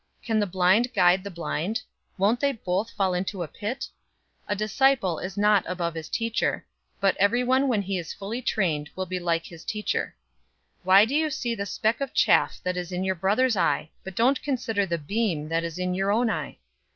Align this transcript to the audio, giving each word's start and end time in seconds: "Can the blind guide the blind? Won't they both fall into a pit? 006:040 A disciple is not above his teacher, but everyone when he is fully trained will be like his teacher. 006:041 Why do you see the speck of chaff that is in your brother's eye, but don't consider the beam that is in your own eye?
"Can 0.23 0.39
the 0.39 0.47
blind 0.47 0.93
guide 0.95 1.23
the 1.23 1.29
blind? 1.29 1.83
Won't 2.17 2.39
they 2.39 2.53
both 2.53 2.89
fall 2.89 3.13
into 3.13 3.43
a 3.43 3.47
pit? 3.47 3.81
006:040 4.49 4.51
A 4.51 4.55
disciple 4.55 5.19
is 5.19 5.37
not 5.37 5.63
above 5.67 5.93
his 5.93 6.09
teacher, 6.09 6.65
but 6.99 7.15
everyone 7.17 7.67
when 7.67 7.83
he 7.83 7.99
is 7.99 8.11
fully 8.11 8.41
trained 8.41 8.89
will 8.95 9.05
be 9.05 9.19
like 9.19 9.45
his 9.45 9.63
teacher. 9.63 10.15
006:041 10.79 10.85
Why 10.85 11.05
do 11.05 11.13
you 11.15 11.29
see 11.29 11.53
the 11.53 11.67
speck 11.67 12.01
of 12.01 12.15
chaff 12.15 12.59
that 12.63 12.77
is 12.77 12.91
in 12.91 13.03
your 13.03 13.13
brother's 13.13 13.55
eye, 13.55 13.91
but 14.03 14.15
don't 14.15 14.41
consider 14.41 14.87
the 14.87 14.97
beam 14.97 15.49
that 15.49 15.63
is 15.63 15.77
in 15.77 15.93
your 15.93 16.11
own 16.11 16.31
eye? 16.31 16.57